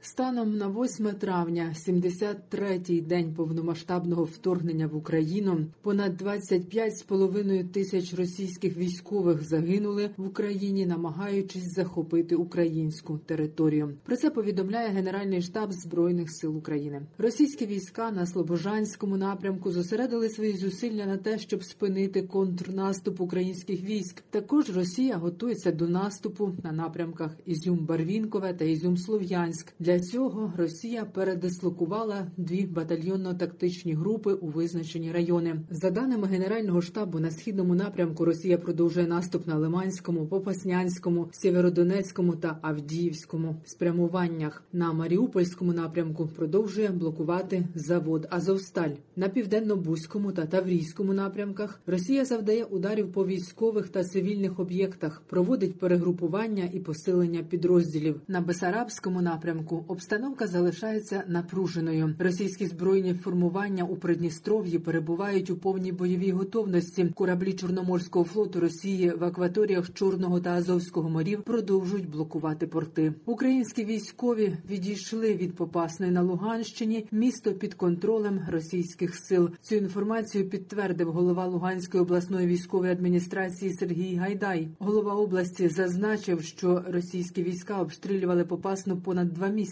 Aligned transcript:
Станом 0.00 0.56
на 0.56 0.68
8 0.68 1.10
травня, 1.14 1.74
73-й 1.88 3.00
день 3.00 3.34
повномасштабного 3.34 4.24
вторгнення 4.24 4.86
в 4.86 4.96
Україну, 4.96 5.66
понад 5.82 6.22
25,5 6.22 7.68
тисяч 7.68 8.14
російських 8.14 8.76
військових 8.76 9.42
загинули 9.42 10.10
в 10.16 10.26
Україні, 10.26 10.86
намагаючись 10.86 11.74
захопити 11.74 12.36
українську 12.36 13.18
територію. 13.18 13.94
Про 14.04 14.16
це 14.16 14.30
повідомляє 14.30 14.88
Генеральний 14.88 15.42
штаб 15.42 15.72
збройних 15.72 16.30
сил 16.30 16.56
України. 16.56 17.02
Російські 17.18 17.66
війська 17.66 18.10
на 18.10 18.26
Слобожанському 18.26 19.16
напрямку 19.16 19.72
зосередили 19.72 20.28
свої 20.28 20.56
зусилля 20.56 21.06
на 21.06 21.16
те, 21.16 21.38
щоб 21.38 21.64
спинити 21.64 22.22
контрнаступ 22.22 23.20
українських 23.20 23.82
військ. 23.82 24.22
Також 24.30 24.76
Росія 24.76 25.16
готується 25.16 25.72
до 25.72 25.88
наступу 25.88 26.52
на 26.64 26.72
напрямках 26.72 27.30
Ізюм-Барвінкове 27.46 28.56
та 28.56 28.64
Ізюм-Слов'янськ. 28.64 29.72
Для 29.86 30.00
цього 30.00 30.52
Росія 30.56 31.04
передислокувала 31.04 32.26
дві 32.36 32.66
батальйонно-тактичні 32.66 33.94
групи 33.94 34.32
у 34.32 34.46
визначені 34.46 35.12
райони. 35.12 35.60
За 35.70 35.90
даними 35.90 36.26
Генерального 36.26 36.82
штабу, 36.82 37.18
на 37.18 37.30
східному 37.30 37.74
напрямку 37.74 38.24
Росія 38.24 38.58
продовжує 38.58 39.06
наступ 39.06 39.46
на 39.46 39.56
Лиманському, 39.56 40.26
Попаснянському, 40.26 41.28
Сєвєродонецькому 41.32 42.36
та 42.36 42.58
Авдіївському 42.62 43.56
спрямуваннях. 43.64 44.64
На 44.72 44.92
Маріупольському 44.92 45.72
напрямку 45.72 46.26
продовжує 46.26 46.88
блокувати 46.88 47.68
завод 47.74 48.26
Азовсталь. 48.30 48.94
На 49.16 49.28
південно-бузькому 49.28 50.32
та 50.32 50.46
Таврійському 50.46 51.12
напрямках 51.12 51.80
Росія 51.86 52.24
завдає 52.24 52.64
ударів 52.64 53.12
по 53.12 53.26
військових 53.26 53.88
та 53.88 54.04
цивільних 54.04 54.60
об'єктах, 54.60 55.22
проводить 55.26 55.78
перегрупування 55.78 56.68
і 56.72 56.80
посилення 56.80 57.42
підрозділів. 57.42 58.20
На 58.28 58.40
Бесарабському 58.40 59.22
напрямку 59.22 59.75
обстановка 59.88 60.46
залишається 60.46 61.22
напруженою. 61.26 62.14
Російські 62.18 62.66
збройні 62.66 63.14
формування 63.14 63.84
у 63.84 63.96
Придністров'ї 63.96 64.78
перебувають 64.78 65.50
у 65.50 65.56
повній 65.56 65.92
бойовій 65.92 66.30
готовності. 66.30 67.06
Кораблі 67.14 67.52
Чорноморського 67.52 68.24
флоту 68.24 68.60
Росії 68.60 69.10
в 69.10 69.24
акваторіях 69.24 69.92
Чорного 69.92 70.40
та 70.40 70.50
Азовського 70.50 71.10
морів 71.10 71.42
продовжують 71.42 72.10
блокувати 72.10 72.66
порти. 72.66 73.14
Українські 73.26 73.84
військові 73.84 74.56
відійшли 74.70 75.34
від 75.34 75.56
Попасної 75.56 76.12
на 76.12 76.22
Луганщині. 76.22 77.06
Місто 77.12 77.52
під 77.52 77.74
контролем 77.74 78.40
російських 78.50 79.14
сил. 79.16 79.50
Цю 79.62 79.74
інформацію 79.74 80.48
підтвердив 80.50 81.12
голова 81.12 81.46
Луганської 81.46 82.02
обласної 82.02 82.46
військової 82.46 82.92
адміністрації 82.92 83.72
Сергій 83.72 84.16
Гайдай. 84.16 84.68
Голова 84.78 85.14
області 85.14 85.68
зазначив, 85.68 86.42
що 86.42 86.84
російські 86.88 87.42
війська 87.42 87.80
обстрілювали 87.80 88.44
Попасну 88.44 88.96
понад 88.96 89.32
два 89.32 89.48
місяці. 89.48 89.65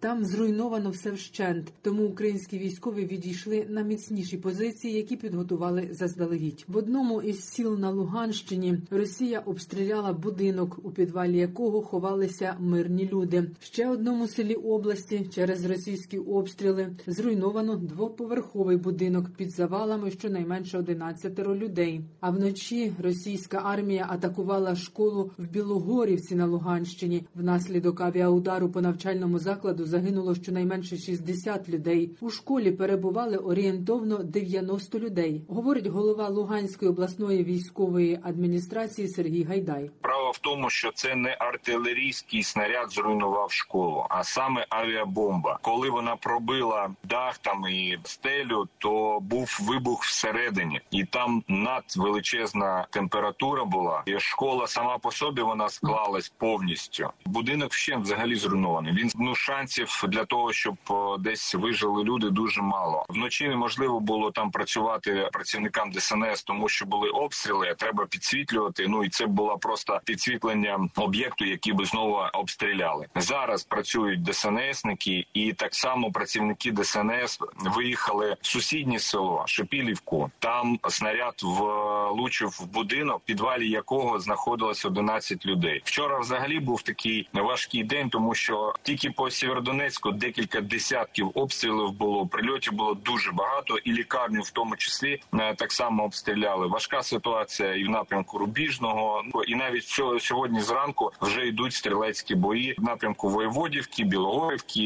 Там 0.00 0.24
зруйновано 0.24 0.90
все 0.90 1.10
вщент. 1.10 1.72
Тому 1.82 2.04
українські 2.04 2.58
військові 2.58 3.04
відійшли 3.04 3.66
на 3.68 3.82
міцніші 3.82 4.36
позиції, 4.36 4.94
які 4.94 5.16
підготували 5.16 5.88
заздалегідь. 5.92 6.64
В 6.68 6.76
одному 6.76 7.22
із 7.22 7.44
сіл 7.44 7.78
на 7.78 7.90
Луганщині 7.90 8.78
Росія 8.90 9.38
обстріляла 9.38 10.12
будинок, 10.12 10.78
у 10.82 10.90
підвалі 10.90 11.38
якого 11.38 11.82
ховалися 11.82 12.56
мирні 12.60 13.08
люди. 13.12 13.50
Ще 13.60 13.88
одному 13.88 14.28
селі 14.28 14.54
області 14.54 15.28
через 15.34 15.64
російські 15.64 16.18
обстріли 16.18 16.96
зруйновано 17.06 17.76
двоповерховий 17.76 18.76
будинок 18.76 19.30
під 19.36 19.50
завалами 19.50 20.10
щонайменше 20.10 20.78
11 20.78 21.38
людей. 21.38 22.00
А 22.20 22.30
вночі 22.30 22.92
російська 23.02 23.62
армія 23.64 24.06
атакувала 24.10 24.76
школу 24.76 25.30
в 25.38 25.48
Білогорівці 25.48 26.34
на 26.34 26.46
Луганщині. 26.46 27.26
Внаслідок 27.34 28.00
авіаудару 28.00 28.68
по 28.68 28.80
навчальному 28.80 29.38
закладу 29.40 29.84
загинуло 29.84 30.34
щонайменше 30.34 30.96
60 30.96 31.68
людей. 31.68 32.16
У 32.20 32.30
школі 32.30 32.72
перебували 32.72 33.36
орієнтовно 33.36 34.18
90 34.18 34.98
людей. 34.98 35.44
Говорить 35.48 35.86
голова 35.86 36.28
Луганської 36.28 36.90
обласної 36.90 37.44
військової 37.44 38.18
адміністрації 38.22 39.08
Сергій 39.08 39.42
Гайдай. 39.42 39.90
В 40.30 40.38
тому, 40.38 40.70
що 40.70 40.92
це 40.92 41.14
не 41.14 41.36
артилерійський 41.38 42.42
снаряд 42.42 42.90
зруйнував 42.90 43.52
школу, 43.52 44.06
а 44.10 44.24
саме 44.24 44.66
авіабомба. 44.68 45.58
Коли 45.62 45.90
вона 45.90 46.16
пробила 46.16 46.90
дах 47.04 47.38
там 47.38 47.66
і 47.66 47.98
стелю, 48.04 48.68
то 48.78 49.18
був 49.20 49.58
вибух 49.60 50.04
всередині, 50.04 50.80
і 50.90 51.04
там 51.04 51.44
надвеличезна 51.48 52.86
температура 52.90 53.64
була. 53.64 54.02
І 54.06 54.20
школа 54.20 54.66
сама 54.66 54.98
по 54.98 55.10
собі 55.10 55.42
вона 55.42 55.68
склалась 55.68 56.28
повністю. 56.28 57.10
Будинок 57.24 57.74
ще 57.74 57.96
взагалі 57.96 58.36
зруйнований. 58.36 58.92
Він 58.92 59.10
ну 59.14 59.34
шансів 59.34 60.04
для 60.08 60.24
того, 60.24 60.52
щоб 60.52 60.76
десь 61.18 61.54
вижили 61.54 62.04
люди, 62.04 62.30
дуже 62.30 62.62
мало. 62.62 63.06
Вночі 63.08 63.48
неможливо 63.48 64.00
було 64.00 64.30
там 64.30 64.50
працювати 64.50 65.28
працівникам 65.32 65.92
ДСНС, 65.92 66.42
тому 66.42 66.68
що 66.68 66.86
були 66.86 67.08
обстріли. 67.08 67.74
Треба 67.78 68.06
підсвітлювати. 68.06 68.86
Ну 68.88 69.04
і 69.04 69.08
це 69.08 69.26
було 69.26 69.58
просто 69.58 70.00
підсвітлення 70.20 70.88
об'єкту, 70.96 71.44
який 71.44 71.72
би 71.72 71.84
знову 71.84 72.18
обстріляли. 72.32 73.06
Зараз 73.16 73.64
працюють 73.64 74.22
ДСНСники, 74.22 75.26
і 75.32 75.52
так 75.52 75.74
само 75.74 76.12
працівники 76.12 76.72
ДСНС 76.72 77.38
виїхали 77.58 78.36
в 78.40 78.46
сусіднє 78.46 78.98
село 78.98 79.44
Шепілівку. 79.46 80.30
Там 80.38 80.78
снаряд 80.88 81.34
влучив 81.42 82.48
в 82.48 82.66
будинок, 82.66 83.22
в 83.24 83.26
підвалі 83.26 83.70
якого 83.70 84.20
знаходилось 84.20 84.84
11 84.84 85.46
людей. 85.46 85.82
Вчора 85.84 86.18
взагалі 86.18 86.60
був 86.60 86.82
такий 86.82 87.28
важкий 87.32 87.84
день, 87.84 88.10
тому 88.10 88.34
що 88.34 88.74
тільки 88.82 89.10
по 89.10 89.30
Сєвєродонецьку 89.30 90.10
декілька 90.10 90.60
десятків 90.60 91.30
обстрілів 91.34 91.92
було. 91.92 92.26
Прильотів 92.26 92.72
було 92.72 92.94
дуже 92.94 93.32
багато, 93.32 93.78
і 93.78 93.92
лікарню 93.92 94.40
в 94.40 94.50
тому 94.50 94.76
числі 94.76 95.22
так 95.56 95.72
само 95.72 96.04
обстріляли. 96.04 96.66
Важка 96.66 97.02
ситуація 97.02 97.74
і 97.74 97.84
в 97.84 97.90
напрямку 97.90 98.38
Рубіжного. 98.38 99.22
І 99.46 99.54
навіть 99.54 99.86
сьогодні 100.18 100.60
зранку 100.60 101.10
вже 101.20 101.46
йдуть 101.46 101.72
стрілецькі 101.72 102.34
бої 102.34 102.74
в 102.78 102.82
напрямку 102.82 103.28
Воєводівки, 103.28 104.04
Білогорівки 104.04 104.80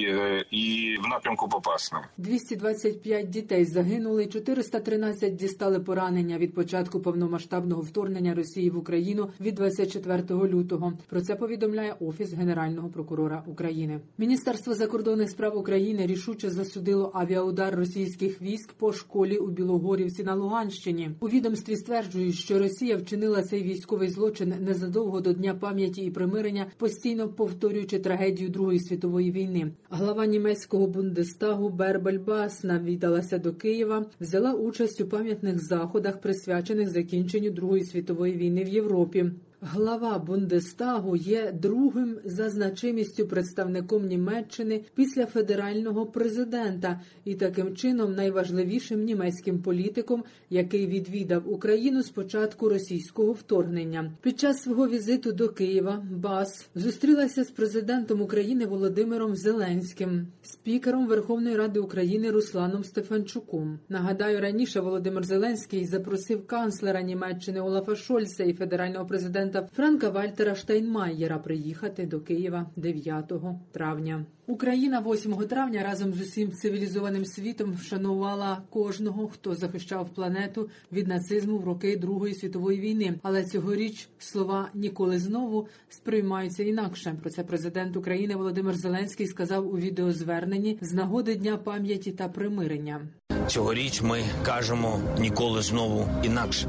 і 0.50 0.96
в 1.04 1.08
напрямку 1.08 1.48
Попасної. 1.48 2.04
225 2.18 3.30
дітей 3.30 3.64
загинули, 3.64 4.26
413 4.26 5.36
дістали 5.36 5.80
поранення 5.80 6.38
від 6.38 6.54
початку 6.54 7.00
повномасштабного 7.00 7.82
вторгнення 7.82 8.34
Росії 8.34 8.70
в 8.70 8.78
Україну 8.78 9.30
від 9.40 9.54
24 9.54 10.22
лютого. 10.30 10.92
Про 11.08 11.20
це 11.20 11.34
повідомляє 11.34 11.96
офіс 12.00 12.32
генерального 12.32 12.88
прокурора 12.88 13.42
України. 13.46 14.00
Міністерство 14.18 14.74
закордонних 14.74 15.30
справ 15.30 15.56
України 15.56 16.06
рішуче 16.06 16.50
засудило 16.50 17.10
авіаудар 17.14 17.76
російських 17.76 18.42
військ 18.42 18.72
по 18.72 18.92
школі 18.92 19.36
у 19.36 19.46
Білогорівці 19.46 20.24
на 20.24 20.34
Луганщині. 20.34 21.10
У 21.20 21.28
відомстві 21.28 21.76
стверджують, 21.76 22.34
що 22.34 22.58
Росія 22.58 22.96
вчинила 22.96 23.42
цей 23.42 23.62
військовий 23.62 24.08
злочин 24.08 24.54
незадовго 24.60 25.13
до 25.20 25.32
дня 25.32 25.54
пам'яті 25.54 26.02
і 26.02 26.10
примирення, 26.10 26.66
постійно 26.78 27.28
повторюючи 27.28 27.98
трагедію 27.98 28.50
Другої 28.50 28.80
світової 28.80 29.32
війни. 29.32 29.72
Глава 29.90 30.26
німецького 30.26 30.86
бундестагу 30.86 31.68
Бербель 31.68 32.18
Бас 32.18 32.64
навідалася 32.64 33.38
до 33.38 33.52
Києва, 33.52 34.06
взяла 34.20 34.52
участь 34.52 35.00
у 35.00 35.06
пам'ятних 35.06 35.64
заходах, 35.64 36.20
присвячених 36.20 36.88
закінченню 36.88 37.50
Другої 37.50 37.84
світової 37.84 38.34
війни 38.34 38.64
в 38.64 38.68
Європі. 38.68 39.30
Глава 39.72 40.18
Бундестагу 40.18 41.16
є 41.16 41.52
другим 41.52 42.18
за 42.24 42.50
значимістю 42.50 43.26
представником 43.26 44.06
Німеччини 44.06 44.84
після 44.94 45.26
федерального 45.26 46.06
президента 46.06 47.00
і 47.24 47.34
таким 47.34 47.76
чином 47.76 48.14
найважливішим 48.14 49.04
німецьким 49.04 49.62
політиком, 49.62 50.24
який 50.50 50.86
відвідав 50.86 51.52
Україну 51.52 52.02
з 52.02 52.10
початку 52.10 52.68
російського 52.68 53.32
вторгнення. 53.32 54.12
Під 54.22 54.40
час 54.40 54.62
свого 54.62 54.88
візиту 54.88 55.32
до 55.32 55.48
Києва 55.48 56.04
Бас 56.10 56.68
зустрілася 56.74 57.44
з 57.44 57.50
президентом 57.50 58.20
України 58.20 58.66
Володимиром 58.66 59.36
Зеленським, 59.36 60.26
спікером 60.42 61.06
Верховної 61.06 61.56
Ради 61.56 61.80
України 61.80 62.30
Русланом 62.30 62.84
Стефанчуком. 62.84 63.78
Нагадаю, 63.88 64.40
раніше 64.40 64.80
Володимир 64.80 65.24
Зеленський 65.24 65.86
запросив 65.86 66.46
канцлера 66.46 67.02
Німеччини 67.02 67.60
Олафа 67.60 67.96
Шольца 67.96 68.44
і 68.44 68.52
федерального 68.52 69.06
президента. 69.06 69.53
Президента 69.54 69.68
Франка 69.76 70.10
Вальтера 70.10 70.54
Штайнмаєра 70.54 71.38
приїхати 71.38 72.06
до 72.06 72.20
Києва 72.20 72.66
9 72.76 73.32
травня. 73.72 74.24
Україна 74.46 75.00
8 75.06 75.34
травня 75.34 75.82
разом 75.82 76.12
з 76.12 76.20
усім 76.20 76.52
цивілізованим 76.52 77.24
світом 77.24 77.74
вшанувала 77.74 78.62
кожного, 78.70 79.28
хто 79.28 79.54
захищав 79.54 80.08
планету 80.14 80.68
від 80.92 81.08
нацизму 81.08 81.58
в 81.58 81.64
роки 81.64 81.96
Другої 81.96 82.34
світової 82.34 82.80
війни. 82.80 83.14
Але 83.22 83.44
цьогоріч 83.44 84.08
слова 84.18 84.68
ніколи 84.74 85.18
знову 85.18 85.68
сприймаються 85.88 86.62
інакше. 86.62 87.14
Про 87.20 87.30
це 87.30 87.42
президент 87.42 87.96
України 87.96 88.36
Володимир 88.36 88.74
Зеленський 88.74 89.26
сказав 89.26 89.74
у 89.74 89.78
відеозверненні 89.78 90.78
з 90.80 90.92
нагоди 90.92 91.34
дня 91.34 91.56
пам'яті 91.56 92.12
та 92.12 92.28
примирення. 92.28 93.00
Цьогоріч 93.46 94.02
ми 94.02 94.22
кажемо 94.42 95.00
ніколи 95.18 95.62
знову 95.62 96.08
інакше. 96.24 96.68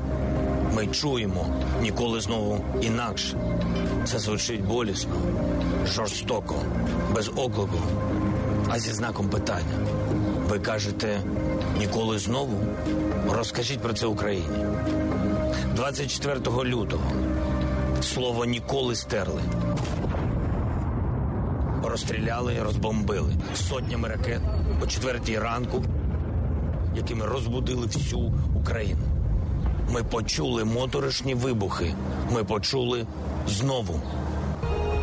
Ми 0.76 0.88
чуємо 0.88 1.48
ніколи 1.82 2.22
знову 2.22 2.66
інакше. 2.82 3.38
Це 4.06 4.20
звучить 4.20 4.66
болісно, 4.66 5.16
жорстоко, 5.86 6.56
без 7.14 7.30
оклику, 7.30 7.80
а 8.70 8.80
зі 8.80 8.92
знаком 8.94 9.30
питання. 9.30 9.78
Ви 10.50 10.60
кажете 10.60 11.22
ніколи 11.78 12.20
знову? 12.20 12.58
Розкажіть 13.30 13.80
про 13.80 13.94
це 13.94 14.06
Україні. 14.06 14.66
24 15.76 16.40
лютого 16.64 17.12
слово 18.02 18.46
ніколи 18.46 18.96
стерли. 18.96 19.42
Розстріляли, 21.84 22.64
розбомбили 22.64 23.34
сотнями 23.56 24.08
ракет 24.08 24.42
о 24.84 24.88
четвертій 24.88 25.40
ранку, 25.40 25.84
якими 26.96 27.26
розбудили 27.26 27.86
всю 27.86 28.34
Україну. 28.56 29.25
Ми 29.94 30.04
почули 30.04 30.66
моторошні 30.66 31.34
вибухи. 31.34 31.96
Ми 32.34 32.44
почули 32.44 33.06
знову. 33.48 34.02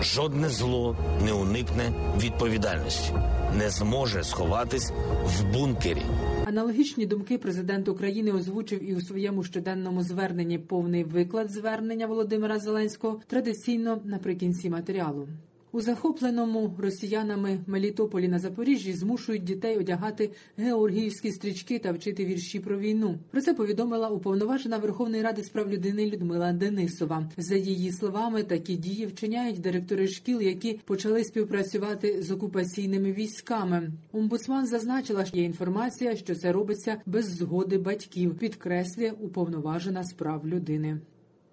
Жодне 0.02 0.48
зло 0.48 0.96
не 1.24 1.32
уникне 1.32 1.92
відповідальності, 2.20 3.12
не 3.58 3.70
зможе 3.70 4.24
сховатись 4.24 4.92
в 5.24 5.44
бункері. 5.52 6.02
Аналогічні 6.46 7.06
думки 7.06 7.38
президент 7.38 7.88
України 7.88 8.32
озвучив 8.32 8.90
і 8.90 8.94
у 8.94 9.00
своєму 9.00 9.42
щоденному 9.44 10.02
зверненні 10.02 10.58
повний 10.58 11.04
виклад 11.04 11.50
звернення 11.50 12.06
Володимира 12.06 12.58
Зеленського 12.58 13.20
традиційно 13.26 14.00
наприкінці 14.04 14.70
матеріалу. 14.70 15.28
У 15.74 15.80
захопленому 15.80 16.74
росіянами 16.78 17.58
Мелітополі 17.66 18.28
на 18.28 18.38
Запоріжжі 18.38 18.92
змушують 18.92 19.44
дітей 19.44 19.78
одягати 19.78 20.30
георгіївські 20.56 21.32
стрічки 21.32 21.78
та 21.78 21.92
вчити 21.92 22.24
вірші 22.24 22.60
про 22.60 22.78
війну. 22.78 23.18
Про 23.30 23.40
це 23.40 23.54
повідомила 23.54 24.08
уповноважена 24.08 24.78
Верховної 24.78 25.22
Ради 25.22 25.42
з 25.42 25.48
прав 25.48 25.70
людини 25.70 26.10
Людмила 26.10 26.52
Денисова. 26.52 27.30
За 27.36 27.56
її 27.56 27.92
словами, 27.92 28.42
такі 28.42 28.76
дії 28.76 29.06
вчиняють 29.06 29.60
директори 29.60 30.08
шкіл, 30.08 30.40
які 30.40 30.80
почали 30.84 31.24
співпрацювати 31.24 32.22
з 32.22 32.30
окупаційними 32.30 33.12
військами. 33.12 33.92
Омбудсман 34.12 34.66
зазначила, 34.66 35.24
що 35.24 35.36
є 35.36 35.44
інформація, 35.44 36.16
що 36.16 36.34
це 36.34 36.52
робиться 36.52 36.96
без 37.06 37.26
згоди 37.36 37.78
батьків. 37.78 38.38
Підкреслює 38.38 39.12
уповноважена 39.20 40.04
з 40.04 40.12
прав 40.12 40.46
людини. 40.46 41.00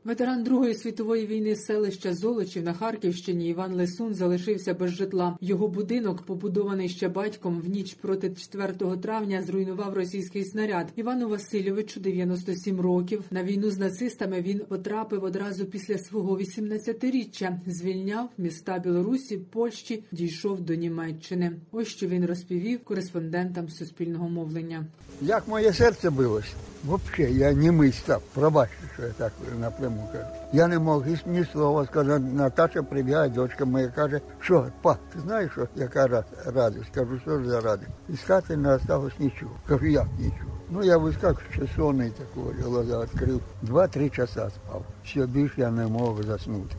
Ветеран 0.10 0.44
Другої 0.44 0.76
світової 0.76 1.26
війни 1.28 1.56
селища 1.56 2.14
Золочів 2.14 2.64
на 2.64 2.74
Харківщині 2.74 3.50
Іван 3.50 3.74
Лесун 3.74 4.14
залишився 4.14 4.74
без 4.74 4.92
житла. 4.92 5.38
Його 5.42 5.68
будинок, 5.68 6.22
побудований 6.22 6.90
ще 6.90 7.10
батьком, 7.10 7.62
в 7.62 7.70
ніч 7.70 7.94
проти 7.94 8.30
4 8.30 8.98
травня 9.02 9.42
зруйнував 9.42 9.94
російський 9.94 10.46
снаряд. 10.46 10.88
Івану 10.96 11.30
Васильовичу 11.30 12.00
97 12.00 12.82
років. 12.82 13.24
На 13.32 13.44
війну 13.44 13.72
з 13.72 13.78
нацистами 13.78 14.42
він 14.42 14.60
потрапив 14.60 15.24
одразу 15.24 15.66
після 15.66 15.98
свого 15.98 16.38
18-річчя. 16.38 17.58
Звільняв 17.68 18.30
міста 18.38 18.80
Білорусі, 18.80 19.38
Польщі, 19.38 20.04
дійшов 20.12 20.62
до 20.62 20.76
Німеччини. 20.76 21.52
Ось 21.72 21.88
що 21.88 22.08
він 22.08 22.26
розповів 22.26 22.84
кореспондентам 22.84 23.70
суспільного 23.70 24.30
мовлення. 24.30 24.86
Як 25.22 25.48
моє 25.48 25.74
серце 25.74 26.10
билось, 26.10 26.54
взагалі 26.84 27.38
я 27.38 27.54
німий 27.54 27.92
став. 27.92 28.22
Пробачте, 28.34 28.78
що 28.96 29.04
я 29.04 29.10
так 29.10 29.34
напряму 29.60 29.99
кажу. 30.12 30.26
Я 30.54 30.68
не 30.68 30.80
мог 30.80 31.04
ні 31.26 31.46
слова 31.52 31.86
сказати. 31.86 32.24
Наташа 32.34 32.84
прибігає, 32.84 33.30
дочка 33.30 33.66
моя 33.66 33.88
каже, 33.88 34.22
що, 34.40 34.66
па, 34.82 34.94
ти 34.94 35.20
знаєш, 35.20 35.52
що 35.52 35.68
яка 35.76 36.24
радість? 36.46 36.90
Кажу, 36.94 37.20
що 37.20 37.40
ж 37.40 37.50
за 37.50 37.62
радість? 37.62 37.92
Із 38.10 38.22
хати 38.22 38.58
не 38.58 38.74
осталось 38.76 39.20
нічого. 39.20 39.52
Кажу, 39.68 39.86
як 39.86 40.08
нічого? 40.20 40.52
Ну, 40.72 40.84
я 40.84 40.98
вискакую, 40.98 41.70
сонний 41.76 42.12
такий, 42.12 42.64
глаза 42.64 43.02
відкрив. 43.02 43.42
Два-три 43.62 44.10
часа 44.10 44.50
спав. 44.50 44.84
Все 45.06 45.26
більше 45.26 45.62
я 45.62 45.72
не 45.72 45.88
мог 45.88 46.24
заснути. 46.24 46.76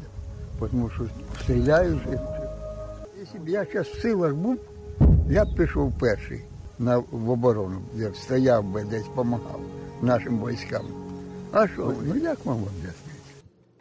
Тому 0.70 0.90
що 0.90 1.04
стріляють. 1.42 2.02
Якщо 3.18 3.38
б 3.38 3.48
я 3.48 3.66
зараз 3.72 3.86
в 3.86 4.00
силах 4.00 4.34
був, 4.34 4.56
я 5.28 5.44
б 5.44 5.54
пішов 5.54 5.92
перший 5.98 6.44
на, 6.78 6.98
в 6.98 7.30
оборону, 7.30 7.80
де 7.94 8.10
стояв 8.14 8.64
би 8.64 8.84
десь 8.84 9.04
допомагав 9.04 9.60
нашим 10.02 10.38
військам. 10.46 10.82
А 11.52 11.68
що? 11.68 11.92
Ну 12.06 12.16
як 12.16 12.46
вам 12.46 12.56
об'яснити? 12.56 13.09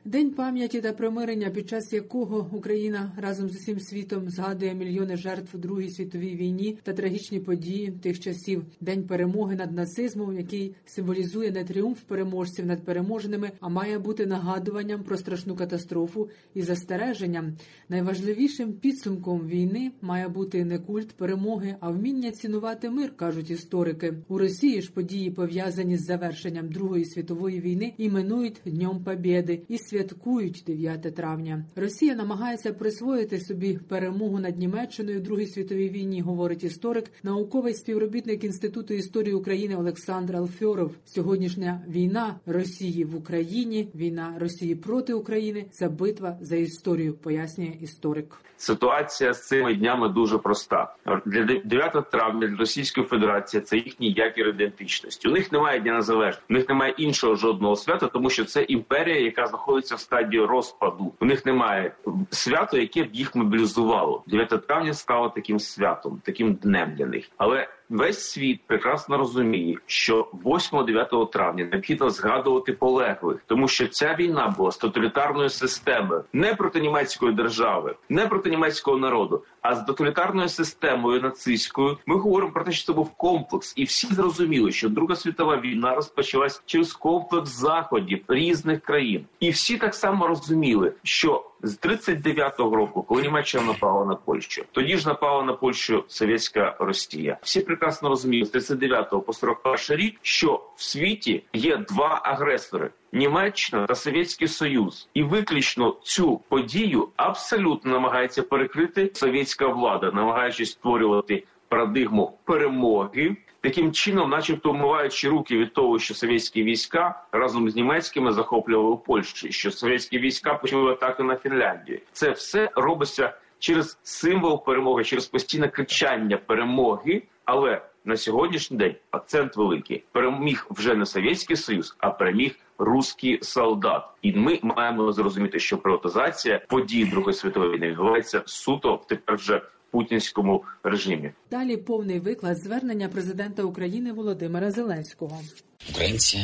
День 0.09 0.31
пам'яті 0.31 0.81
та 0.81 0.93
примирення, 0.93 1.49
під 1.49 1.69
час 1.69 1.93
якого 1.93 2.49
Україна 2.51 3.11
разом 3.17 3.49
з 3.49 3.55
усім 3.55 3.79
світом 3.79 4.29
згадує 4.29 4.73
мільйони 4.73 5.17
жертв 5.17 5.55
у 5.55 5.57
Другій 5.57 5.89
світовій 5.89 6.35
війні 6.35 6.77
та 6.83 6.93
трагічні 6.93 7.39
події 7.39 7.91
тих 8.01 8.19
часів. 8.19 8.65
День 8.81 9.03
перемоги 9.03 9.55
над 9.55 9.71
нацизмом, 9.71 10.37
який 10.37 10.75
символізує 10.85 11.51
не 11.51 11.63
тріумф 11.63 12.01
переможців 12.01 12.65
над 12.65 12.83
переможеними, 12.83 13.51
а 13.59 13.69
має 13.69 13.99
бути 13.99 14.25
нагадуванням 14.25 15.03
про 15.03 15.17
страшну 15.17 15.55
катастрофу 15.55 16.29
і 16.53 16.61
застереженням. 16.61 17.53
Найважливішим 17.89 18.73
підсумком 18.73 19.47
війни 19.47 19.91
має 20.01 20.27
бути 20.27 20.65
не 20.65 20.79
культ 20.79 21.11
перемоги, 21.11 21.75
а 21.79 21.91
вміння 21.91 22.31
цінувати 22.31 22.89
мир, 22.89 23.15
кажуть 23.15 23.49
історики. 23.49 24.13
У 24.27 24.37
Росії 24.37 24.81
ж 24.81 24.91
події 24.91 25.31
пов'язані 25.31 25.97
з 25.97 26.05
завершенням 26.05 26.69
Другої 26.69 27.05
світової 27.05 27.61
війни 27.61 27.93
іменують 27.97 28.61
Днем 28.65 29.03
Побєди 29.03 29.61
і 29.67 29.77
святкують 29.99 30.63
9 30.67 31.15
травня. 31.15 31.65
Росія 31.75 32.15
намагається 32.15 32.73
присвоїти 32.73 33.39
собі 33.39 33.79
перемогу 33.89 34.39
над 34.39 34.57
Німеччиною 34.57 35.19
в 35.19 35.23
Другій 35.23 35.47
світовій 35.47 35.89
війні, 35.89 36.21
говорить 36.21 36.63
історик, 36.63 37.11
науковий 37.23 37.73
співробітник 37.73 38.43
інституту 38.43 38.93
історії 38.93 39.33
України 39.33 39.75
Олександр 39.75 40.35
Алфьоров. 40.35 40.95
Сьогоднішня 41.05 41.81
війна 41.89 42.39
Росії 42.45 43.05
в 43.05 43.15
Україні, 43.15 43.89
війна 43.95 44.35
Росії 44.39 44.75
проти 44.75 45.13
України 45.13 45.65
це 45.71 45.89
битва 45.89 46.37
за 46.41 46.55
історію, 46.55 47.13
пояснює 47.13 47.73
історик. 47.81 48.41
Ситуація 48.57 49.33
з 49.33 49.47
цими 49.47 49.75
днями 49.75 50.09
дуже 50.09 50.37
проста. 50.37 50.95
Для 51.25 51.45
9 51.65 52.11
травня 52.11 52.47
для 52.47 52.57
Російської 52.57 53.05
Федерації 53.07 53.61
це 53.61 53.77
їхній 53.77 54.11
якір 54.11 54.47
ідентичності. 54.47 55.27
У 55.27 55.31
них 55.31 55.51
немає 55.51 55.79
дня 55.79 55.93
незалежності, 55.93 56.43
у 56.49 56.53
них 56.53 56.69
немає 56.69 56.93
іншого 56.97 57.35
жодного 57.35 57.75
свята, 57.75 58.07
тому 58.07 58.29
що 58.29 58.45
це 58.45 58.61
імперія, 58.61 59.19
яка 59.19 59.47
знаходиться 59.47 59.88
в 59.95 59.99
стадії 59.99 60.45
розпаду. 60.45 61.13
У 61.19 61.25
них 61.25 61.45
немає 61.45 61.91
свято, 62.29 62.77
яке 62.77 63.03
б 63.03 63.15
їх 63.15 63.35
мобілізувало. 63.35 64.23
9 64.27 64.67
травня 64.67 64.93
стало 64.93 65.29
таким 65.29 65.59
святом, 65.59 66.21
таким 66.23 66.53
днем 66.53 66.95
для 66.97 67.05
них. 67.05 67.29
Але 67.37 67.67
Весь 67.89 68.31
світ 68.31 68.61
прекрасно 68.67 69.17
розуміє, 69.17 69.77
що 69.85 70.27
8-9 70.45 71.29
травня 71.29 71.67
необхідно 71.71 72.09
згадувати 72.09 72.73
полеглих, 72.73 73.43
тому 73.47 73.67
що 73.67 73.87
ця 73.87 74.15
війна 74.19 74.53
була 74.57 74.71
з 74.71 74.77
тоталітарною 74.77 75.49
системою 75.49 76.23
не 76.33 76.55
проти 76.55 76.81
німецької 76.81 77.33
держави, 77.33 77.95
не 78.09 78.27
проти 78.27 78.49
німецького 78.49 78.97
народу, 78.97 79.43
а 79.61 79.75
з 79.75 79.83
тоталітарною 79.83 80.49
системою 80.49 81.21
нацистською. 81.21 81.97
Ми 82.05 82.15
говоримо 82.15 82.51
про 82.51 82.63
те, 82.63 82.71
що 82.71 82.85
це 82.85 82.93
був 82.93 83.09
комплекс, 83.09 83.73
і 83.77 83.83
всі 83.83 84.07
зрозуміли, 84.07 84.71
що 84.71 84.89
Друга 84.89 85.15
світова 85.15 85.57
війна 85.57 85.95
розпочалась 85.95 86.63
через 86.65 86.93
комплекс 86.93 87.49
заходів 87.49 88.23
різних 88.27 88.81
країн, 88.81 89.25
і 89.39 89.49
всі 89.49 89.77
так 89.77 89.95
само 89.95 90.27
розуміли, 90.27 90.93
що 91.03 91.48
з 91.63 91.79
39-го 91.79 92.75
року, 92.75 93.03
коли 93.03 93.21
Німеччина 93.21 93.63
напала 93.63 94.05
на 94.05 94.15
Польщу, 94.15 94.63
тоді 94.71 94.97
ж 94.97 95.07
напала 95.07 95.43
на 95.43 95.53
Польщу 95.53 96.03
совєтська 96.07 96.75
Росія. 96.79 97.37
Всі 97.41 97.61
прекрасно 97.61 98.09
розуміють 98.09 98.47
з 98.47 98.49
39 98.49 99.09
по 99.25 99.33
41 99.33 99.97
рік, 99.97 100.19
що 100.21 100.63
в 100.75 100.83
світі 100.83 101.43
є 101.53 101.77
два 101.77 102.21
агресори. 102.23 102.89
Німеччина 103.13 103.85
та 103.85 103.95
Совєтський 103.95 104.47
Союз, 104.47 105.09
і 105.13 105.23
виключно 105.23 105.95
цю 106.03 106.37
подію 106.49 107.09
абсолютно 107.15 107.91
намагається 107.91 108.43
перекрити 108.43 109.11
совєтська 109.13 109.67
влада, 109.67 110.11
намагаючись 110.11 110.71
створювати 110.71 111.43
парадигму 111.69 112.39
перемоги. 112.45 113.37
Таким 113.61 113.91
чином, 113.91 114.29
начебто, 114.29 114.71
вмиваючи 114.71 115.29
руки 115.29 115.57
від 115.57 115.73
того, 115.73 115.99
що 115.99 116.13
совєтські 116.13 116.63
війська 116.63 117.23
разом 117.31 117.69
з 117.69 117.75
німецькими 117.75 118.31
захоплювали 118.31 118.97
Польщу, 119.05 119.51
що 119.51 119.71
совєтські 119.71 120.19
війська 120.19 120.53
почали 120.53 120.91
атаки 120.91 121.23
на 121.23 121.35
Фінляндію. 121.35 121.99
Це 122.11 122.31
все 122.31 122.69
робиться 122.75 123.33
через 123.59 123.99
символ 124.03 124.65
перемоги, 124.65 125.03
через 125.03 125.25
постійне 125.25 125.67
кричання 125.67 126.37
перемоги. 126.37 127.23
Але 127.45 127.81
на 128.05 128.17
сьогоднішній 128.17 128.77
день 128.77 128.95
акцент 129.11 129.57
великий 129.57 130.03
переміг 130.11 130.67
вже 130.69 130.95
не 130.95 131.05
совєтський 131.05 131.55
союз, 131.55 131.95
а 131.99 132.09
переміг 132.09 132.55
русський 132.77 133.39
солдат. 133.41 134.09
І 134.21 134.33
ми 134.33 134.59
маємо 134.63 135.11
зрозуміти, 135.11 135.59
що 135.59 135.77
приватизація 135.77 136.61
подій 136.67 137.05
Другої 137.05 137.33
світової 137.33 137.71
війни 137.71 137.87
відбувається 137.87 138.43
суто 138.45 139.01
тепер 139.07 139.35
вже 139.35 139.61
путінському 139.91 140.63
режимі. 140.83 141.31
Далі 141.51 141.77
повний 141.77 142.19
виклад 142.19 142.57
звернення 142.57 143.09
президента 143.09 143.63
України 143.63 144.11
Володимира 144.13 144.71
Зеленського. 144.71 145.41
Українці 145.89 146.37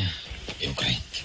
і 0.60 0.68
українки, 0.68 1.22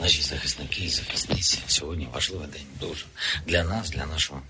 наші 0.00 0.22
захисники 0.22 0.84
і 0.84 0.88
захисниці. 0.88 1.58
Сьогодні 1.66 2.08
важливий 2.14 2.48
день 2.48 2.66
дуже 2.88 3.06
для 3.46 3.64
нас, 3.64 3.90
для 3.90 4.06
нашого 4.06 4.42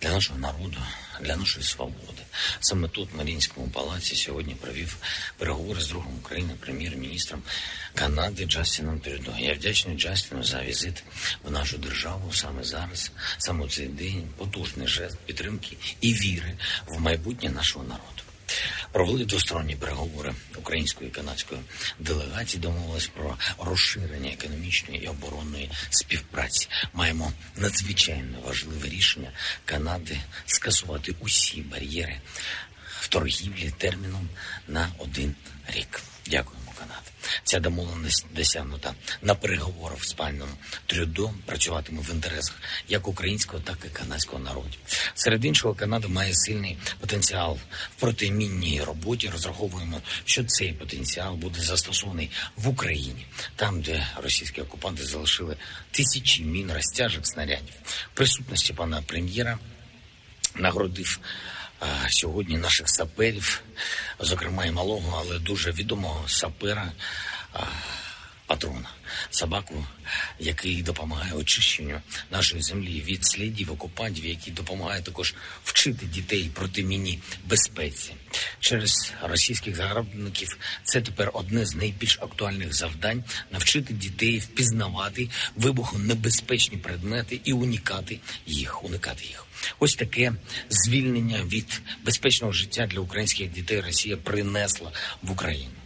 для 0.00 0.10
нашого 0.10 0.38
народу, 0.38 0.78
для 1.20 1.36
нашої 1.36 1.64
свободи. 1.64 2.22
Саме 2.60 2.88
тут, 2.88 3.12
в 3.12 3.16
Марінському 3.16 3.68
палаці, 3.68 4.16
сьогодні 4.16 4.54
провів 4.54 4.96
переговори 5.38 5.80
з 5.80 5.88
другом 5.88 6.16
України, 6.18 6.54
прем'єр-міністром 6.60 7.42
Канади 7.94 8.44
Джастіном 8.44 9.00
Трюдо. 9.00 9.32
Я 9.38 9.54
вдячний 9.54 9.96
Джастіну 9.96 10.42
за 10.42 10.62
візит 10.62 11.02
в 11.44 11.50
нашу 11.50 11.78
державу 11.78 12.32
саме 12.32 12.64
зараз, 12.64 13.10
саме 13.38 13.64
у 13.64 13.68
цей 13.68 13.86
день, 13.86 14.28
потужний 14.36 14.88
жест 14.88 15.18
підтримки 15.26 15.76
і 16.00 16.14
віри 16.14 16.56
в 16.86 17.00
майбутнє 17.00 17.50
нашого 17.50 17.84
народу. 17.84 18.29
Провели 18.92 19.24
двосторонні 19.24 19.76
переговори 19.76 20.34
української 20.58 21.10
і 21.10 21.12
канадської 21.12 21.60
делегації. 21.98 22.60
Домовились 22.60 23.06
про 23.06 23.36
розширення 23.58 24.30
економічної 24.30 25.04
і 25.04 25.08
оборонної 25.08 25.70
співпраці. 25.90 26.68
Маємо 26.92 27.32
надзвичайно 27.56 28.40
важливе 28.40 28.88
рішення 28.88 29.30
Канади 29.64 30.20
скасувати 30.46 31.14
усі 31.20 31.62
бар'єри 31.62 32.20
в 33.00 33.08
торгівлі 33.08 33.72
терміном 33.78 34.28
на 34.68 34.88
один 34.98 35.34
рік. 35.66 36.02
Дякуємо, 36.26 36.72
Канада. 36.78 37.09
Ця 37.44 37.60
домовленість 37.60 38.26
досягнута 38.34 38.94
на 39.22 39.34
переговорах 39.34 39.98
в 39.98 40.08
спальному 40.08 40.52
трюдо 40.86 41.30
працюватиме 41.46 42.02
в 42.02 42.10
інтересах 42.10 42.54
як 42.88 43.08
українського, 43.08 43.62
так 43.62 43.78
і 43.86 43.88
канадського 43.88 44.38
народів. 44.38 44.78
Серед 45.14 45.44
іншого, 45.44 45.74
Канада 45.74 46.08
має 46.08 46.34
сильний 46.34 46.78
потенціал 47.00 47.58
в 47.96 48.00
протимінній 48.00 48.82
роботі. 48.82 49.28
Розраховуємо, 49.28 50.00
що 50.24 50.44
цей 50.44 50.72
потенціал 50.72 51.34
буде 51.34 51.60
застосований 51.60 52.30
в 52.56 52.68
Україні, 52.68 53.26
там, 53.56 53.80
де 53.80 54.06
російські 54.16 54.60
окупанти 54.60 55.04
залишили 55.04 55.56
тисячі 55.90 56.44
мін 56.44 56.72
розтяжок 56.72 57.26
снарядів. 57.26 57.74
Присутності 58.14 58.72
пана 58.72 59.02
прем'єра 59.06 59.58
нагородив 60.54 61.20
сьогодні 62.08 62.56
наших 62.56 62.88
саперів, 62.88 63.62
зокрема 64.20 64.64
і 64.66 64.70
малого, 64.70 65.24
але 65.26 65.38
дуже 65.38 65.70
відомого 65.70 66.24
сапера 66.28 66.92
патрона, 68.50 68.88
собаку, 69.30 69.84
який 70.38 70.82
допомагає 70.82 71.32
очищенню 71.32 72.00
нашої 72.30 72.62
землі 72.62 73.02
від 73.06 73.24
слідів 73.26 73.72
окупантів, 73.72 74.26
який 74.26 74.52
допомагає 74.52 75.02
також 75.02 75.34
вчити 75.64 76.06
дітей 76.06 76.50
проти 76.54 76.82
міні 76.82 77.18
безпеці 77.46 78.12
через 78.60 79.12
російських 79.22 79.76
загарбників. 79.76 80.58
Це 80.84 81.00
тепер 81.00 81.30
одне 81.34 81.66
з 81.66 81.74
найбільш 81.74 82.18
актуальних 82.22 82.74
завдань 82.74 83.24
навчити 83.52 83.94
дітей 83.94 84.38
впізнавати 84.38 85.28
вибухонебезпечні 85.56 86.78
предмети 86.78 87.40
і 87.44 87.52
уникати 87.52 88.18
їх, 88.46 88.84
уникати 88.84 89.24
їх. 89.24 89.46
Ось 89.78 89.94
таке 89.94 90.32
звільнення 90.70 91.44
від 91.44 91.80
безпечного 92.04 92.52
життя 92.52 92.86
для 92.86 93.00
українських 93.00 93.52
дітей 93.52 93.80
Росія 93.80 94.16
принесла 94.16 94.92
в 95.22 95.30
Україну. 95.30 95.79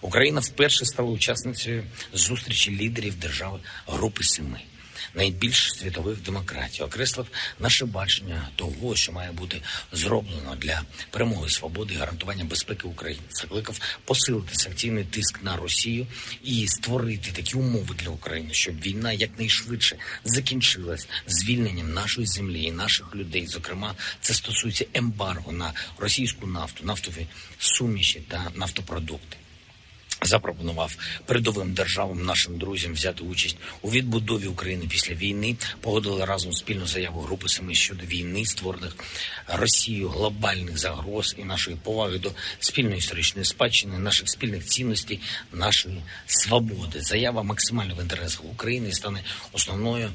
Україна 0.00 0.40
вперше 0.40 0.84
стала 0.84 1.10
учасницею 1.10 1.84
зустрічі 2.12 2.70
лідерів 2.70 3.14
держави 3.14 3.58
Групи 3.86 4.24
Семи. 4.24 4.60
Найбільш 5.14 5.72
світових 5.72 6.22
демократій 6.22 6.82
окреслив 6.82 7.26
наше 7.58 7.86
бачення 7.86 8.48
того, 8.56 8.96
що 8.96 9.12
має 9.12 9.32
бути 9.32 9.62
зроблено 9.92 10.56
для 10.56 10.82
перемоги 11.10 11.48
свободи 11.48 11.94
і 11.94 11.96
гарантування 11.96 12.44
безпеки 12.44 12.88
України. 12.88 13.22
Закликав 13.30 13.80
посилити 14.04 14.54
санкційний 14.54 15.04
тиск 15.04 15.42
на 15.42 15.56
Росію 15.56 16.06
і 16.44 16.68
створити 16.68 17.32
такі 17.32 17.56
умови 17.56 17.94
для 17.98 18.08
України, 18.08 18.48
щоб 18.52 18.80
війна 18.80 19.12
якнайшвидше 19.12 19.96
закінчилась 20.24 21.08
звільненням 21.26 21.92
нашої 21.92 22.26
землі 22.26 22.62
і 22.62 22.72
наших 22.72 23.14
людей. 23.14 23.46
Зокрема, 23.46 23.94
це 24.20 24.34
стосується 24.34 24.86
ембарго 24.94 25.52
на 25.52 25.72
російську 25.98 26.46
нафту, 26.46 26.84
нафтові 26.84 27.26
суміші 27.58 28.20
та 28.20 28.50
нафтопродукти 28.54 29.36
запропонував 30.22 30.96
передовим 31.26 31.72
державам 31.72 32.24
нашим 32.24 32.58
друзям 32.58 32.92
взяти 32.92 33.24
участь 33.24 33.56
у 33.82 33.90
відбудові 33.90 34.46
України 34.46 34.86
після 34.88 35.14
війни. 35.14 35.56
Погодили 35.80 36.24
разом 36.24 36.52
спільну 36.52 36.86
заяву 36.86 37.20
групи 37.20 37.48
семи 37.48 37.74
щодо 37.74 38.04
війни, 38.04 38.44
створених 38.44 38.96
Росією 39.48 40.08
глобальних 40.08 40.78
загроз 40.78 41.34
і 41.38 41.44
нашої 41.44 41.76
поваги 41.76 42.18
до 42.18 42.32
спільної 42.58 42.98
історичної 42.98 43.44
спадщини, 43.44 43.98
наших 43.98 44.28
спільних 44.28 44.64
цінностей, 44.64 45.20
нашої 45.52 46.00
свободи. 46.26 47.00
Заява 47.00 47.42
максимально 47.42 47.94
в 47.94 48.00
інтересах 48.00 48.44
України 48.44 48.92
стане 48.92 49.24
основною. 49.52 50.10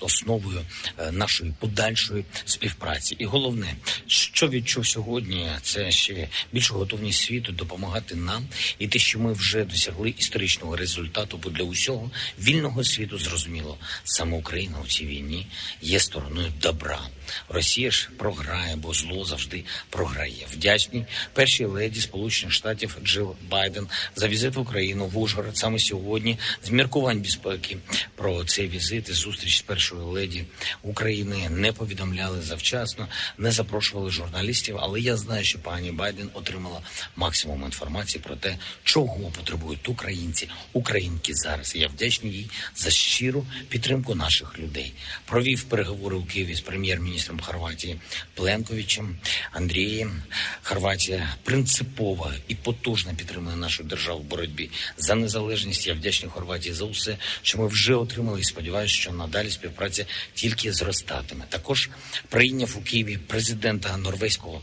Основою 0.00 0.60
е, 0.98 1.12
нашої 1.12 1.54
подальшої 1.58 2.24
співпраці. 2.44 3.16
І 3.18 3.24
головне, 3.24 3.74
що 4.06 4.48
відчув 4.48 4.86
сьогодні, 4.86 5.48
це 5.62 5.90
ще 5.90 6.28
більшу 6.52 6.74
готовність 6.74 7.22
світу 7.22 7.52
допомагати 7.52 8.14
нам, 8.14 8.46
і 8.78 8.88
те, 8.88 8.98
що 8.98 9.18
ми 9.18 9.32
вже 9.32 9.64
досягли 9.64 10.14
історичного 10.18 10.76
результату, 10.76 11.40
бо 11.42 11.50
для 11.50 11.64
усього 11.64 12.10
вільного 12.38 12.84
світу 12.84 13.18
зрозуміло, 13.18 13.78
саме 14.04 14.36
Україна 14.36 14.76
у 14.84 14.86
цій 14.86 15.06
війні 15.06 15.46
є 15.82 16.00
стороною 16.00 16.52
добра. 16.62 17.00
Росія 17.48 17.90
ж 17.90 18.08
програє, 18.18 18.76
бо 18.76 18.94
зло 18.94 19.24
завжди 19.24 19.64
програє. 19.90 20.46
Вдячні 20.52 21.06
першій 21.32 21.64
леді 21.64 22.00
Сполучених 22.00 22.54
Штатів 22.54 22.96
Джил 23.04 23.36
Байден 23.50 23.88
за 24.16 24.28
візит 24.28 24.54
в 24.54 24.60
Україну 24.60 25.06
в 25.06 25.18
Ужгород 25.18 25.56
саме 25.56 25.78
сьогодні. 25.78 26.38
З 26.64 26.70
міркувань 26.70 27.20
безпеки 27.20 27.76
про 28.14 28.44
цей 28.44 28.68
візит 28.68 29.08
і 29.08 29.12
зустріч 29.12 29.56
з 29.58 29.62
першою 29.86 30.06
леді 30.06 30.44
України 30.82 31.48
не 31.50 31.72
повідомляли 31.72 32.42
завчасно, 32.42 33.08
не 33.38 33.52
запрошували 33.52 34.10
журналістів. 34.10 34.76
Але 34.80 35.00
я 35.00 35.16
знаю, 35.16 35.44
що 35.44 35.58
пані 35.58 35.92
Байден 35.92 36.30
отримала 36.34 36.80
максимум 37.16 37.64
інформації 37.64 38.22
про 38.26 38.36
те, 38.36 38.58
чого 38.84 39.30
потребують 39.36 39.88
українці, 39.88 40.48
українки 40.72 41.34
зараз. 41.34 41.76
Я 41.76 41.88
вдячний 41.88 42.32
їй 42.32 42.50
за 42.76 42.90
щиру 42.90 43.46
підтримку 43.68 44.14
наших 44.14 44.58
людей. 44.58 44.92
Провів 45.24 45.62
переговори 45.62 46.16
у 46.16 46.24
Києві 46.24 46.54
з 46.54 46.60
прем'єр-міністром 46.60 47.40
Хорватії 47.40 48.00
Пленковичем 48.34 49.16
Андрієм. 49.52 50.22
Хорватія 50.62 51.36
принципово 51.44 52.32
і 52.48 52.54
потужно 52.54 53.14
підтримує 53.14 53.56
нашу 53.56 53.84
державу 53.84 54.20
в 54.20 54.24
боротьбі 54.24 54.70
за 54.96 55.14
незалежність. 55.14 55.86
Я 55.86 55.94
вдячний 55.94 56.30
Хорватії 56.30 56.74
за 56.74 56.84
усе, 56.84 57.16
що 57.42 57.58
ми 57.58 57.66
вже 57.66 57.94
отримали, 57.94 58.40
і 58.40 58.44
сподіваюся, 58.44 58.94
що 58.94 59.12
надалі 59.12 59.50
співпраця 59.76 60.06
тільки 60.34 60.72
зростатиме. 60.72 61.44
Також 61.48 61.90
прийняв 62.28 62.76
у 62.78 62.80
Києві 62.80 63.16
президента 63.16 63.96
норвезького. 63.96 64.60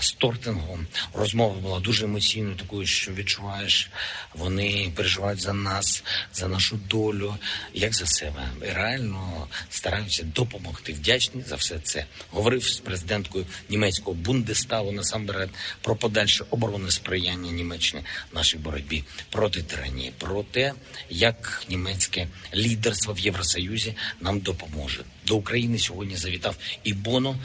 Стортингу 0.00 0.78
розмова 1.14 1.54
була 1.54 1.80
дуже 1.80 2.04
емоційною, 2.04 2.56
такою, 2.56 2.86
що 2.86 3.12
відчуваєш, 3.12 3.90
вони 4.34 4.92
переживають 4.96 5.40
за 5.40 5.52
нас, 5.52 6.04
за 6.32 6.48
нашу 6.48 6.76
долю, 6.76 7.34
як 7.74 7.94
за 7.94 8.06
себе. 8.06 8.48
І 8.62 8.70
реально 8.70 9.46
стараються 9.70 10.22
допомогти. 10.24 10.92
Вдячні 10.92 11.42
за 11.42 11.56
все 11.56 11.78
це. 11.78 12.04
Говорив 12.30 12.64
з 12.64 12.78
президенткою 12.78 13.46
німецького 13.68 14.14
Бундестагу 14.14 14.92
насамперед 14.92 15.50
про 15.82 15.96
подальше 15.96 16.44
оборонне 16.50 16.90
сприяння 16.90 17.50
Німеччини 17.50 18.02
нашій 18.32 18.56
боротьбі 18.58 19.04
проти 19.30 19.62
тиранії, 19.62 20.12
про 20.18 20.42
те, 20.42 20.72
як 21.10 21.62
німецьке 21.68 22.28
лідерство 22.54 23.14
в 23.14 23.18
Євросоюзі 23.18 23.94
нам 24.20 24.40
допоможе. 24.40 25.04
До 25.26 25.36
України 25.36 25.78
сьогодні 25.78 26.16
завітав 26.16 26.56
і 26.84 26.94
Боно 26.94 27.36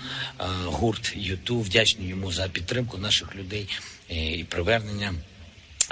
гурт 0.65 1.13
Юту. 1.15 1.60
Вдячний 1.60 2.08
йому 2.16 2.32
за 2.32 2.48
підтримку 2.48 2.98
наших 2.98 3.36
людей 3.36 3.70
і 4.10 4.46
привернення 4.50 5.14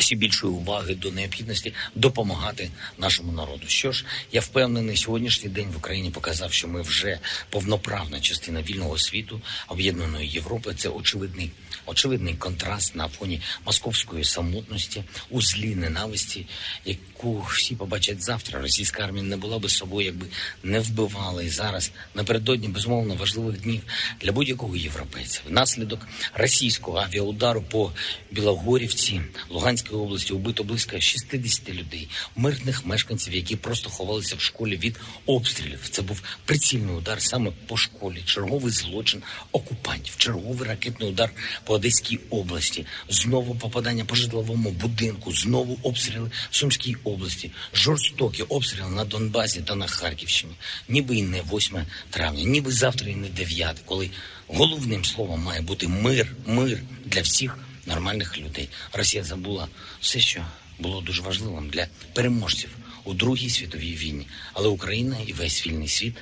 ще 0.03 0.15
більшої 0.15 0.53
уваги 0.53 0.95
до 0.95 1.11
необхідності 1.11 1.73
допомагати 1.95 2.69
нашому 2.97 3.31
народу. 3.31 3.63
Що 3.67 3.91
ж, 3.91 4.05
я 4.31 4.41
впевнений, 4.41 4.97
сьогоднішній 4.97 5.49
день 5.49 5.67
в 5.73 5.77
Україні 5.77 6.09
показав, 6.09 6.53
що 6.53 6.67
ми 6.67 6.81
вже 6.81 7.19
повноправна 7.49 8.19
частина 8.19 8.61
вільного 8.61 8.97
світу, 8.97 9.41
об'єднаної 9.67 10.27
Європи. 10.29 10.73
Це 10.77 10.89
очевидний, 10.89 11.51
очевидний 11.85 12.33
контраст 12.33 12.95
на 12.95 13.07
фоні 13.07 13.41
московської 13.65 14.23
самотності, 14.23 15.03
у 15.29 15.41
злі 15.41 15.75
ненависті, 15.75 16.45
яку 16.85 17.41
всі 17.41 17.75
побачать 17.75 18.23
завтра. 18.23 18.61
Російська 18.61 19.03
армія 19.03 19.23
не 19.23 19.37
була 19.37 19.59
би 19.59 19.69
собою, 19.69 20.05
якби 20.05 20.25
не 20.63 20.79
вбивала 20.79 21.43
і 21.43 21.49
зараз 21.49 21.91
напередодні 22.15 22.67
безумовно 22.67 23.15
важливих 23.15 23.61
днів 23.61 23.81
для 24.21 24.31
будь-якого 24.31 24.75
європейця. 24.75 25.41
Внаслідок 25.47 26.07
російського 26.33 26.97
авіаудару 26.97 27.61
по 27.61 27.91
Білогорівці 28.31 29.21
Луганської 29.49 29.92
області 29.97 30.33
убито 30.33 30.63
близько 30.63 30.99
60 30.99 31.69
людей, 31.69 32.09
мирних 32.35 32.85
мешканців, 32.85 33.35
які 33.35 33.55
просто 33.55 33.89
ховалися 33.89 34.35
в 34.35 34.41
школі 34.41 34.77
від 34.77 34.99
обстрілів. 35.25 35.79
Це 35.89 36.01
був 36.01 36.21
прицільний 36.45 36.95
удар 36.95 37.21
саме 37.21 37.51
по 37.67 37.77
школі, 37.77 38.21
черговий 38.25 38.71
злочин 38.71 39.21
окупантів, 39.51 40.17
черговий 40.17 40.67
ракетний 40.67 41.09
удар 41.09 41.31
по 41.63 41.73
Одеській 41.73 42.19
області, 42.29 42.85
знову 43.09 43.55
попадання 43.55 44.05
по 44.05 44.15
житловому 44.15 44.69
будинку, 44.69 45.33
знову 45.33 45.79
обстріли 45.83 46.31
в 46.49 46.55
Сумській 46.55 46.95
області, 47.03 47.51
жорстокі 47.73 48.43
обстріли 48.43 48.89
на 48.89 49.05
Донбасі 49.05 49.61
та 49.61 49.75
на 49.75 49.87
Харківщині. 49.87 50.53
Ніби 50.89 51.15
і 51.15 51.23
не 51.23 51.41
8 51.53 51.77
травня, 52.09 52.43
ніби 52.43 52.71
завтра 52.71 53.09
і 53.09 53.15
не 53.15 53.27
9, 53.27 53.81
коли 53.85 54.09
головним 54.47 55.05
словом 55.05 55.41
має 55.41 55.61
бути 55.61 55.87
мир, 55.87 56.35
мир 56.45 56.83
для 57.05 57.21
всіх 57.21 57.57
нормальних 57.85 58.37
людей. 58.37 58.69
Росія 58.93 59.23
забула 59.23 59.67
все, 60.01 60.19
що 60.19 60.45
було 60.79 61.01
дуже 61.01 61.21
важливим 61.21 61.69
для 61.69 61.87
переможців 62.13 62.69
у 63.03 63.13
Другій 63.13 63.49
світовій 63.49 63.95
війні, 63.95 64.27
але 64.53 64.67
Україна 64.67 65.17
і 65.27 65.33
весь 65.33 65.67
вільний 65.67 65.87
світ 65.87 66.15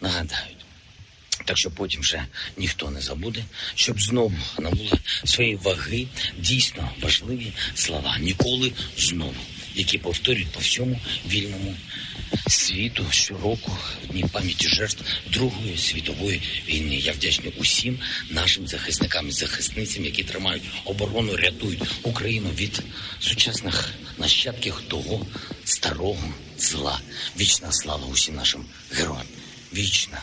нагадають. 0.00 0.56
Так 1.44 1.58
що 1.58 1.70
потім 1.70 2.00
вже 2.00 2.26
ніхто 2.56 2.90
не 2.90 3.00
забуде, 3.00 3.44
щоб 3.74 4.00
знову 4.00 4.34
набули 4.58 4.92
свої 5.24 5.56
ваги 5.56 6.06
дійсно 6.38 6.90
важливі 7.00 7.52
слова. 7.74 8.18
Ніколи 8.18 8.72
знову, 8.98 9.34
які 9.76 9.98
повторюють 9.98 10.48
по 10.48 10.60
всьому 10.60 11.00
вільному 11.28 11.76
світу 12.46 13.06
щороку 13.10 13.78
в 14.04 14.12
дні 14.12 14.24
пам'яті 14.32 14.68
жертв 14.68 15.04
Другої 15.32 15.78
світової 15.78 16.42
війни. 16.68 16.96
Я 16.96 17.12
вдячний 17.12 17.52
усім 17.58 17.98
нашим 18.30 18.68
захисникам 18.68 19.28
і 19.28 19.32
захисницям, 19.32 20.04
які 20.04 20.24
тримають 20.24 20.62
оборону, 20.84 21.36
рятують 21.36 21.82
Україну 22.02 22.50
від 22.50 22.82
сучасних 23.20 23.94
нащадків 24.18 24.82
того 24.88 25.26
старого 25.64 26.34
зла. 26.58 27.00
Вічна 27.38 27.72
слава 27.72 28.06
усім 28.06 28.34
нашим 28.34 28.64
героям. 28.92 29.26
Вічна, 29.74 30.22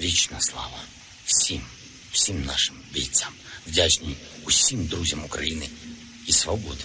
вічна 0.00 0.40
слава 0.40 0.78
всім, 1.24 1.60
всім 2.12 2.44
нашим 2.44 2.76
бійцям. 2.94 3.32
Вдячний 3.66 4.16
усім 4.44 4.86
друзям 4.86 5.24
України 5.24 5.68
і 6.26 6.32
свободи. 6.32 6.84